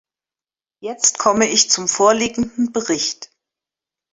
[0.79, 3.29] Jetzt komme ich zum vorliegenden Bericht.